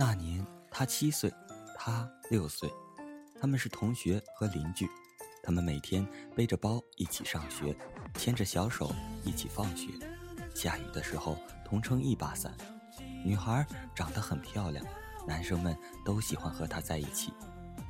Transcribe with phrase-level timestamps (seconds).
[0.00, 1.30] 那年他七岁，
[1.76, 2.72] 他六岁，
[3.38, 4.88] 他们是同学和邻居。
[5.42, 7.76] 他们每天背着包一起上学，
[8.14, 8.94] 牵着小手
[9.26, 9.92] 一起放学。
[10.54, 11.36] 下雨的时候
[11.66, 12.56] 同撑一把伞。
[13.22, 14.82] 女孩长得很漂亮，
[15.28, 17.30] 男生们都喜欢和她在一起。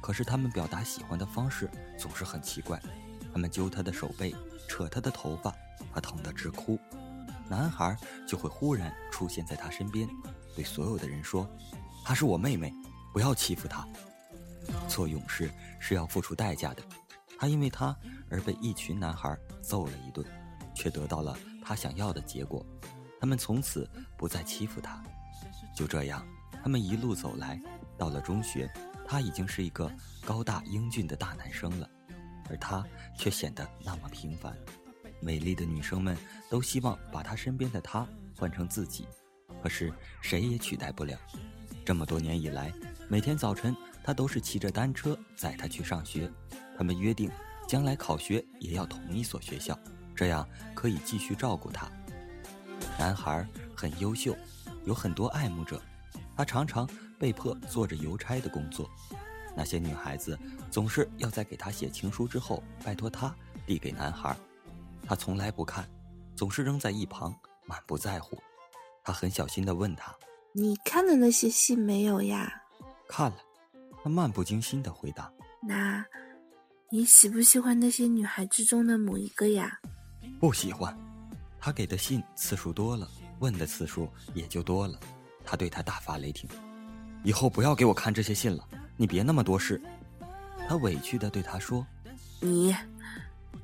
[0.03, 2.83] 可是他们表达喜欢的方式总是很奇怪。
[3.33, 4.35] 他们揪她的手背，
[4.67, 5.55] 扯她的头发，
[5.95, 6.77] 她疼得直哭。
[7.49, 7.97] 男孩
[8.27, 10.09] 就会忽然出现在她身边，
[10.57, 11.49] 对所有的人说
[12.05, 12.73] ：“她是我妹妹，
[13.13, 13.87] 不要欺负她。”
[14.89, 16.83] 做勇士是要付出代价的。
[17.39, 17.97] 她因为她
[18.29, 20.27] 而被一群男孩揍了一顿，
[20.75, 22.65] 却得到了她想要的结果。
[23.21, 25.03] 他们从此不再欺负她。
[25.75, 26.27] 就这样，
[26.63, 27.61] 他们一路走来，
[27.97, 28.71] 到了中学，
[29.07, 29.91] 他已经是一个
[30.25, 31.89] 高大英俊的大男生了，
[32.49, 32.85] 而他
[33.17, 34.55] 却显得那么平凡。
[35.21, 36.17] 美丽的女生们
[36.49, 38.07] 都希望把他身边的他
[38.37, 39.07] 换成自己，
[39.63, 41.19] 可是谁也取代不了。
[41.91, 42.73] 这么多年以来，
[43.09, 46.31] 每天早晨他都是骑着单车载她去上学。
[46.79, 47.29] 他们约定，
[47.67, 49.77] 将来考学也要同一所学校，
[50.15, 51.91] 这样可以继续照顾她。
[52.97, 54.37] 男孩很优秀，
[54.85, 55.83] 有很多爱慕者，
[56.37, 58.89] 他常常被迫做着邮差的工作。
[59.57, 60.39] 那些女孩子
[60.71, 63.35] 总是要在给他写情书之后，拜托他
[63.67, 64.37] 递给男孩，
[65.09, 65.91] 他从来不看，
[66.37, 67.35] 总是扔在一旁，
[67.67, 68.41] 满不在乎。
[69.03, 70.15] 他很小心地问他
[70.53, 72.53] ：“你看了那些信没有呀
[73.09, 73.37] ？”“看了。”
[74.03, 75.31] 他漫不经心地回答。
[75.63, 76.05] “那。”
[76.93, 79.79] 你喜不喜欢那些女孩之中的某一个呀？
[80.41, 80.93] 不喜欢。
[81.61, 84.99] 他给的信次数多了，问的次数也就多了。
[85.45, 86.51] 他对他大发雷霆
[87.23, 89.81] ：“以后不要给我看这些信了，你别那么多事。”
[90.69, 91.87] 他委屈的对他说
[92.43, 92.75] ：“你，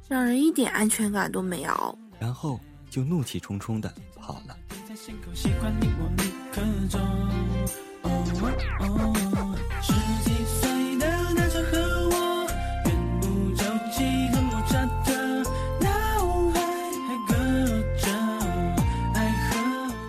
[0.07, 4.57] 让人一点安全感都没有。”然后就怒气冲冲的跑了。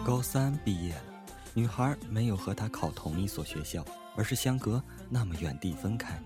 [0.05, 1.01] 高三毕业了，
[1.53, 3.83] 女孩没有和他考同一所学校，
[4.16, 6.17] 而是相隔那么远地分开。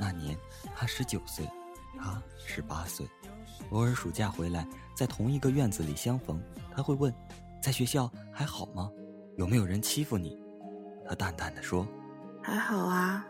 [0.00, 0.36] 那年
[0.74, 1.48] 他十九岁，
[1.96, 3.06] 他十八岁。
[3.70, 6.42] 偶尔暑假回来，在同一个院子里相逢，
[6.74, 7.14] 他会问
[7.62, 8.90] ：“在学校还好吗？
[9.36, 10.38] 有没有人欺负你？”
[11.08, 11.86] 他淡淡的说
[12.42, 13.26] ：“还好啊，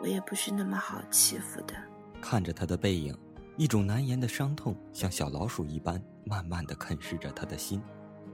[0.00, 1.74] 我也不是那么好欺负的。”
[2.20, 3.16] 看着他的背影，
[3.56, 7.80] 一种难言的伤痛像小老鼠一般，慢慢的啃噬着他的心。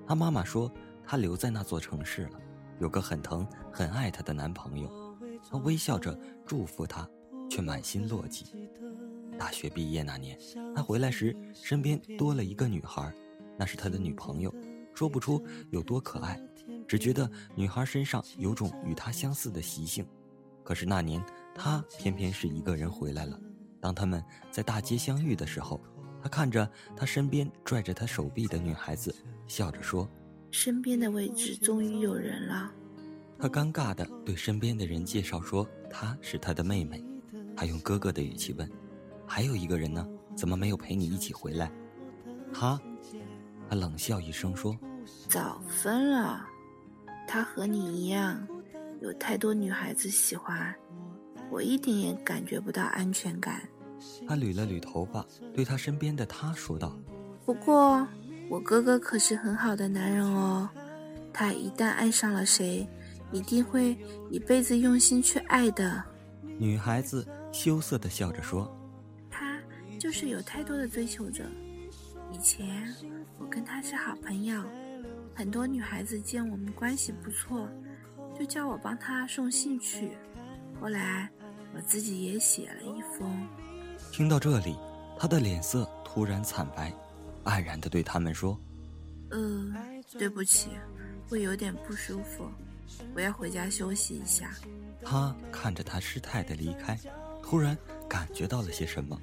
[0.07, 0.71] 他妈妈说。
[1.07, 2.41] 她留在那座城市了，
[2.79, 4.91] 有个很疼、很爱她的男朋友。
[5.51, 7.07] 她微笑着祝福他，
[7.51, 8.47] 却满心落寂。
[9.39, 10.39] 大学毕业那年，
[10.75, 13.13] 他回来时身边多了一个女孩，
[13.59, 14.51] 那是他的女朋友。
[14.95, 16.41] 说不出有多可爱，
[16.87, 20.07] 只觉得女孩身上有种与他相似的习性。
[20.63, 21.23] 可是那年，
[21.55, 23.39] 他偏偏是一个人回来了。
[23.81, 25.81] 当他们在大街相遇的时候，
[26.23, 29.15] 他看着他身边拽着他手臂的女孩子，
[29.47, 30.09] 笑着说。
[30.51, 32.73] 身边的位置终于有人了，
[33.39, 37.05] 他尴尬地对身边的人介绍说：“她是他的妹妹。”
[37.57, 38.71] 他用哥哥的语气问
[39.27, 40.07] ：“还有一个人呢？
[40.37, 41.71] 怎么没有陪你一起回来？”
[42.55, 42.81] 他，
[43.69, 44.79] 他冷笑一声说
[45.29, 46.47] ：“早分了。
[47.35, 48.47] 他和你一样，
[49.01, 50.73] 有太多女孩子喜欢，
[51.51, 53.61] 我一点也感觉不到安全感。”
[54.29, 56.97] 他捋了捋头发，对他身边的他说道
[57.45, 58.07] ：“不过。”
[58.49, 60.69] 我哥哥可是很好的男人哦，
[61.33, 62.87] 他一旦爱上了谁，
[63.33, 63.99] 一定会
[64.31, 66.05] 一辈子用心去爱的。
[66.57, 68.73] 女孩子羞涩的笑着说
[69.29, 69.59] ：“他
[69.99, 71.43] 就是有太多的追求者。
[72.31, 72.95] 以前
[73.41, 74.63] 我跟他是好朋友，
[75.35, 77.69] 很多女孩子见我们关系不错，
[78.39, 80.17] 就叫我帮她送信去。
[80.81, 81.29] 后来
[81.75, 83.49] 我自己也写了一封。”
[84.13, 84.77] 听到这里，
[85.19, 86.93] 他的脸色突然惨白。
[87.45, 88.59] 黯然地对他们说
[89.31, 89.71] ：“呃，
[90.19, 90.71] 对不起，
[91.29, 92.49] 我有点不舒服，
[93.15, 94.51] 我要回家休息一下。”
[95.05, 96.99] 他看着他失态的离开，
[97.43, 97.77] 突然
[98.09, 99.21] 感觉到了些什么。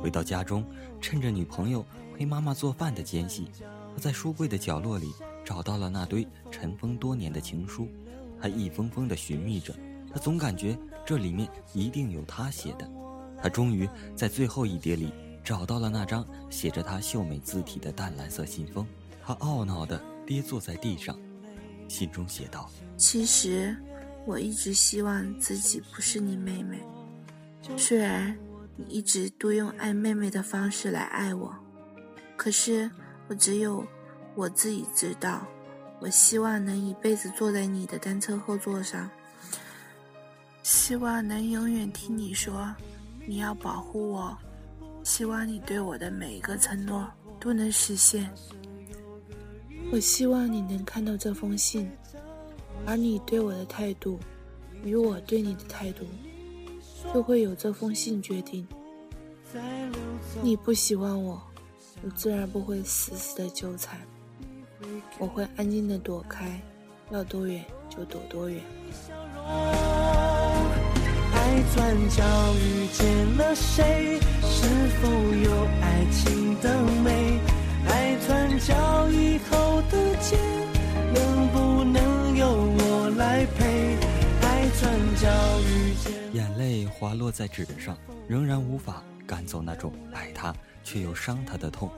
[0.00, 0.64] 回到家中，
[1.02, 1.84] 趁着女朋友
[2.16, 3.50] 陪妈妈做饭的间隙，
[3.94, 5.12] 他在书柜的角落里
[5.44, 7.88] 找到了那堆尘封多年的情书。
[8.40, 9.74] 他一封封地寻觅着，
[10.12, 10.76] 他总感觉
[11.06, 12.90] 这里面一定有他写的。
[13.42, 15.12] 他终于在最后一叠里。
[15.44, 18.86] 找到了那张写着他秀美字体的淡蓝色信封，
[19.22, 21.14] 他懊恼地跌坐在地上，
[21.86, 23.76] 信中写道：“其实，
[24.24, 26.80] 我一直希望自己不是你妹妹，
[27.76, 28.34] 虽然
[28.74, 31.54] 你一直都用爱妹妹的方式来爱我，
[32.38, 32.90] 可是
[33.28, 33.84] 我只有
[34.34, 35.46] 我自己知道。
[36.00, 39.08] 我希望能一辈子坐在你的单车后座上，
[40.62, 42.74] 希望能永远听你说，
[43.26, 44.36] 你要保护我。
[45.02, 48.30] 希望你对我的每一个承诺都能实现。
[49.92, 51.90] 我希望你能看到这封信，
[52.86, 54.18] 而你对我的态度，
[54.82, 56.04] 与我对你的态度，
[57.14, 58.66] 就会有这封信决定。
[60.42, 61.40] 你不喜欢我，
[62.04, 63.98] 我自然不会死死的纠缠，
[65.18, 66.60] 我会安静的躲开，
[67.10, 68.60] 要多远就躲多远。
[71.32, 72.22] 爱转角
[72.56, 74.20] 遇见了谁？
[74.42, 74.66] 是
[75.00, 77.40] 否有爱情的美？
[77.88, 80.36] 爱转角以后的街，
[81.14, 83.96] 能不能由我来陪？
[84.42, 84.82] 爱转
[85.16, 85.26] 角
[85.70, 86.12] 遇见。
[86.34, 87.96] 眼泪滑落在纸上，
[88.28, 89.02] 仍然无法。
[89.26, 90.54] 赶走那种爱他
[90.84, 91.90] 却又伤他的痛。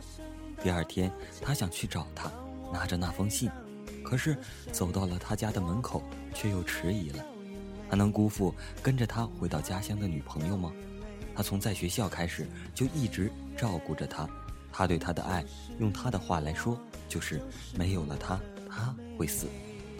[0.62, 1.12] 第二天，
[1.42, 2.32] 他想去找他，
[2.72, 3.50] 拿着那封信，
[4.02, 4.34] 可是
[4.72, 6.02] 走到了他家的门口，
[6.32, 7.22] 却又迟疑了。
[7.90, 10.72] 他能辜负跟着他回到家乡的女朋友吗？
[11.34, 14.26] 他从在学校开始就一直照顾着她，
[14.72, 15.44] 他对她的爱，
[15.78, 17.42] 用他的话来说，就是
[17.76, 18.40] 没有了他，
[18.70, 19.46] 他会死。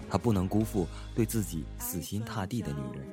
[0.09, 3.07] 他不能辜负对自己死心塌地的女人。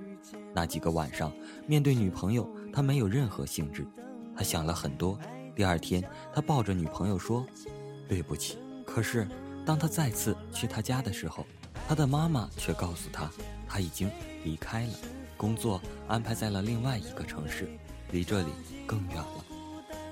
[0.53, 1.33] 那几个晚上，
[1.67, 3.85] 面对女朋友，他没有任何兴致。
[4.35, 5.19] 他想了很多。
[5.55, 6.03] 第二天，
[6.33, 7.45] 他抱着女朋友说
[8.09, 9.27] ：“对不起。”可是，
[9.65, 11.45] 当他再次去他家的时候，
[11.87, 13.29] 他的妈妈却告诉他，
[13.67, 14.09] 他已经
[14.43, 14.93] 离开了，
[15.37, 17.69] 工作安排在了另外一个城市，
[18.11, 18.49] 离这里
[18.87, 19.45] 更远了。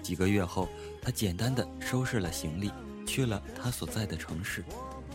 [0.04, 0.68] 几个月后，
[1.02, 2.72] 他简单的收拾了行李，
[3.06, 4.64] 去了他所在的城市。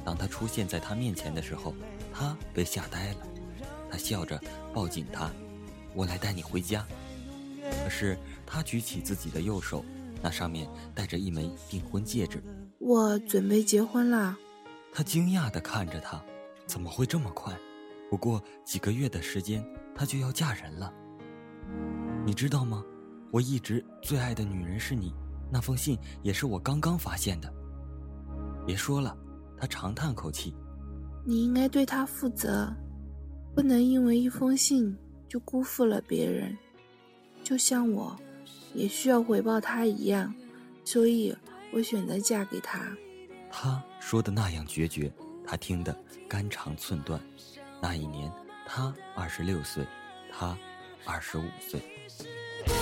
[0.05, 1.75] 当他出现在他面前的时候，
[2.12, 3.26] 他被吓呆了。
[3.88, 4.40] 他笑着
[4.75, 5.31] 抱紧她，
[5.94, 6.84] 我来带你回家。
[7.82, 9.84] 可是他举起自己的右手，
[10.23, 12.43] 那上面戴着一枚订婚戒指。
[12.79, 14.37] 我准备结婚了。
[14.93, 16.23] 他惊讶地看着他，
[16.67, 17.57] 怎么会这么快？
[18.11, 19.65] 不过几个月的时间，
[19.95, 20.93] 他就要嫁人了。
[22.25, 22.85] 你知道吗？
[23.33, 25.13] 我一直最爱的女人是你。
[25.51, 27.53] 那封信也是我刚刚发现的。
[28.67, 29.17] 别说了，
[29.57, 30.55] 他长叹口气。
[31.25, 32.73] 你应该对他负责。
[33.55, 34.97] 不能因为一封信
[35.29, 36.57] 就辜负了别人，
[37.43, 38.15] 就像我，
[38.76, 40.32] 也需要回报他一样，
[40.84, 41.34] 所以
[41.73, 42.81] 我选择嫁给他。
[43.50, 45.11] 他说的那样决绝，
[45.44, 47.19] 他听得肝肠寸断。
[47.81, 48.31] 那一年，
[48.67, 49.84] 他二十六岁，
[50.31, 50.56] 他
[51.05, 51.81] 二十五岁。
[52.67, 52.73] 她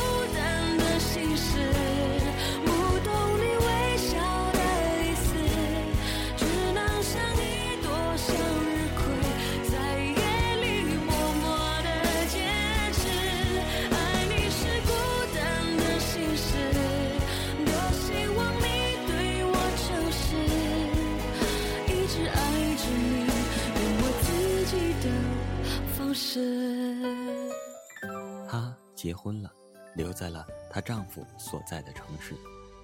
[29.14, 29.52] 结婚了，
[29.94, 32.34] 留在了她丈夫所在的城市。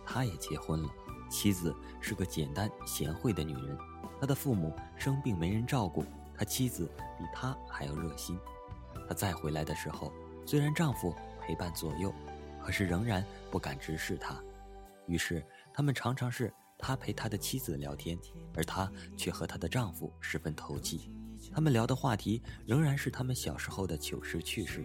[0.07, 0.89] 她也结婚了，
[1.29, 3.77] 妻子是个简单贤惠的女人。
[4.21, 6.05] 她的父母生病没人照顾，
[6.37, 6.89] 她妻子
[7.19, 8.39] 比她还要热心。
[9.09, 10.13] 她再回来的时候，
[10.47, 12.15] 虽然丈夫陪伴左右，
[12.63, 14.41] 可是仍然不敢直视她。
[15.09, 15.45] 于是
[15.75, 18.17] 他们常常是她陪她的妻子聊天，
[18.55, 21.11] 而她却和她的丈夫十分投机。
[21.53, 24.85] 他们聊的话题仍然是他们小时候的糗事趣事，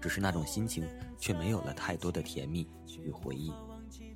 [0.00, 0.84] 只是那种心情
[1.18, 2.66] 却没有了太多的甜蜜
[3.04, 3.52] 与回忆。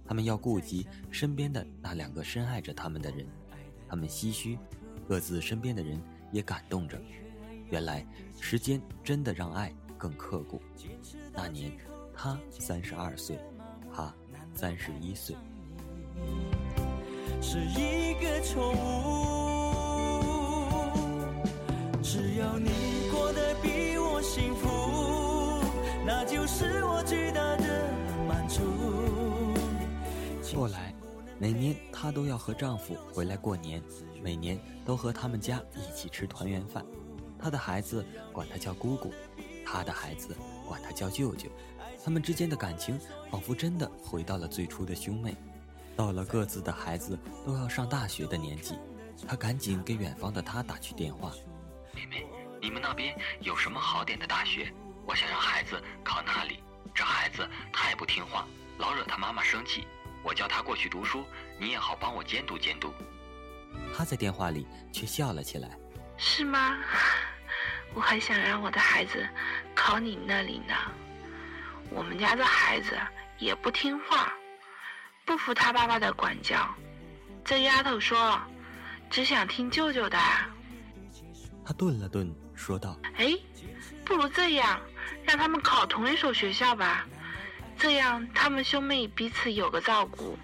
[0.06, 3.26] 他们要顾及身边的那两个深爱着他们的人，
[3.88, 4.58] 他们唏嘘，
[5.08, 6.00] 各自身边的人
[6.30, 7.00] 也感动着。
[7.70, 8.06] 原来
[8.40, 10.60] 时间真的让爱更刻骨。
[11.32, 11.72] 那年，
[12.14, 13.38] 他三十二岁，
[13.92, 14.14] 他
[14.54, 15.34] 三十一岁。
[17.40, 19.43] 是一个错误。
[30.54, 30.94] 后来，
[31.38, 33.82] 每年她都要和丈夫回来过年，
[34.22, 36.84] 每年都和他们家一起吃团圆饭。
[37.38, 39.12] 她的孩子管她叫姑姑，
[39.66, 41.50] 她的孩子管她叫舅舅。
[42.04, 45.36] 他们之间的感情仿佛真的回到了最初的兄妹。
[45.96, 48.78] 到了各自的孩子都要上大学的年纪，
[49.26, 51.32] 她赶紧给远方的他打去电话。
[51.94, 52.26] 妹妹，
[52.62, 54.72] 你们那边有什么好点的大学？
[55.06, 56.60] 我想让孩子考那里。
[56.94, 58.46] 这孩子太不听话，
[58.78, 59.86] 老惹他妈妈生气。
[60.24, 61.24] 我叫他过去读书，
[61.60, 62.92] 你也好帮我监督监督。
[63.96, 65.68] 他在电话里却笑了起来。
[66.16, 66.78] 是吗？
[67.94, 69.24] 我还想让我的孩子
[69.74, 70.74] 考你那里呢。
[71.90, 72.98] 我们家的孩子
[73.38, 74.32] 也不听话，
[75.24, 76.74] 不服他爸爸的管教。
[77.44, 78.40] 这丫头说，
[79.10, 80.18] 只想听舅舅的。
[81.64, 83.38] 他顿了顿，说道：“哎，
[84.04, 84.80] 不如这样，
[85.24, 87.06] 让他们考同一所学校吧，
[87.78, 90.36] 这样他们兄妹彼此有个照顾。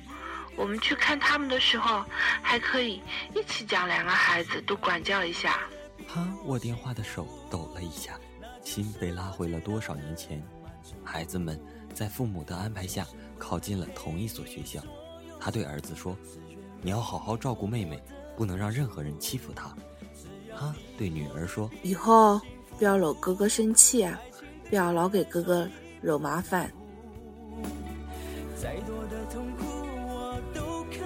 [0.57, 2.05] 我们去看他们的时候，
[2.43, 3.01] 还可以
[3.35, 5.61] 一起将两个孩子都管教一下。
[6.07, 8.19] 他握电话的手抖了一下，
[8.63, 10.43] 心被拉回了多少年前。
[11.05, 11.59] 孩子们
[11.95, 13.07] 在父母的安排下
[13.39, 14.81] 考进了同一所学校。
[15.39, 16.17] 他对儿子说
[16.83, 18.03] ：“你要好好照顾妹妹，
[18.37, 19.75] 不能让任何人欺负她。”
[20.59, 22.39] 他对女儿说：“以后
[22.77, 24.19] 不要惹哥哥生气啊，
[24.69, 25.67] 不要老给哥哥
[26.03, 26.71] 惹麻烦。”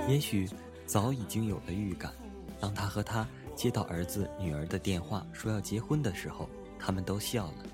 [0.09, 0.49] 也许
[0.87, 2.13] 早已经有了预感。
[2.61, 6.49] 当他和他接到儿子、女儿的电话说要结婚的时候，
[6.79, 7.65] 他们都笑了。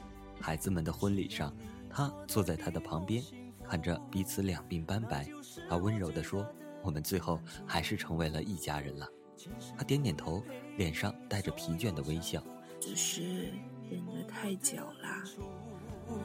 [0.41, 1.55] 孩子们的婚礼上，
[1.91, 3.23] 他坐在他的旁边，
[3.65, 5.27] 看着彼此两鬓斑白，
[5.69, 6.47] 他温柔地说
[6.83, 9.07] ：“我们最后还是成为了一家人了。”
[9.77, 10.43] 他点点头，
[10.77, 12.43] 脸上带着疲倦的微笑。
[12.81, 13.53] 只是
[13.91, 15.25] 忍得太久了，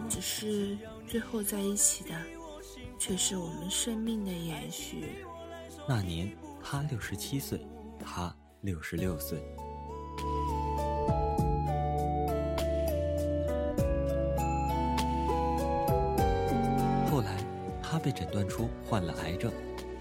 [0.10, 2.12] 只是最后在一起的，
[2.98, 5.26] 却是我们生命的延续。
[5.88, 6.32] 那年
[6.64, 7.60] 他六十七岁，
[8.00, 9.40] 他六十六岁。
[17.12, 17.38] 后来，
[17.82, 19.52] 他被诊断出患了癌症，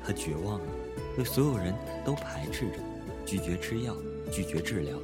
[0.04, 0.66] 他绝望了，
[1.14, 1.74] 对所有人
[2.04, 2.78] 都排斥着，
[3.24, 3.94] 拒绝吃药，
[4.32, 4.98] 拒绝治疗，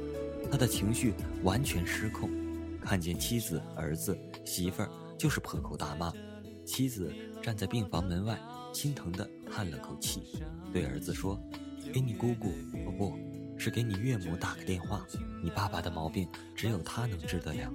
[0.51, 2.29] 他的情绪完全失控，
[2.81, 6.11] 看见妻子、儿子、媳妇儿就是破口大骂，
[6.65, 8.39] 妻子站在病房门外。
[8.73, 10.21] 心疼的叹了口气，
[10.71, 11.37] 对儿子说
[11.91, 12.53] ：“给你姑姑，
[12.85, 13.19] 不不，
[13.57, 15.05] 是给你岳母打个电话。
[15.43, 17.69] 你爸爸的毛病只有他能治得了。”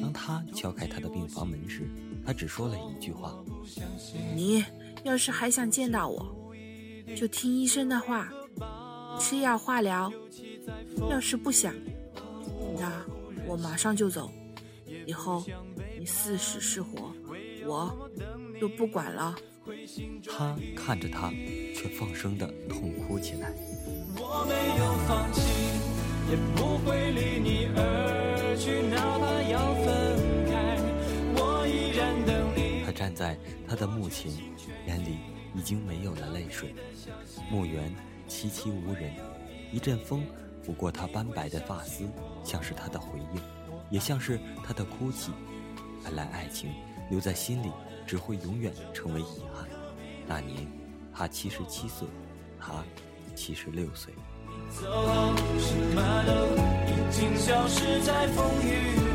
[0.00, 1.88] 当他敲开他的病房门时，
[2.24, 3.36] 他只说了一句话
[4.36, 4.64] ：“你
[5.02, 6.54] 要是还想见到我，
[7.16, 8.32] 就听医生的话，
[9.18, 10.12] 吃药化疗。
[11.10, 11.74] 要是不想，
[12.78, 13.04] 那
[13.48, 14.30] 我马上就走。
[15.06, 15.44] 以后
[15.98, 17.12] 你是死是活，
[17.66, 18.08] 我
[18.60, 19.34] 都不管了。”
[20.30, 21.30] 他看着他，
[21.74, 23.50] 却放声的痛哭起来。
[32.84, 34.30] 他站在他的墓前，
[34.86, 35.16] 眼里
[35.54, 36.74] 已经没有了泪水。
[37.50, 37.90] 墓园
[38.28, 39.12] 凄凄无人，
[39.72, 40.26] 一阵风
[40.62, 42.06] 拂过他斑白的发丝，
[42.44, 43.40] 像是他的回应，
[43.90, 45.32] 也像是他的哭泣。
[46.04, 46.70] 原来爱情
[47.10, 47.70] 留在心里。
[48.06, 49.68] 只会永远成为遗憾。
[50.26, 50.66] 那年，
[51.14, 52.06] 他七十七岁，
[52.58, 52.84] 他
[53.34, 54.12] 七十六岁。
[54.70, 54.82] 走，
[55.58, 56.32] 什么都
[56.90, 59.13] 已经消失在风雨。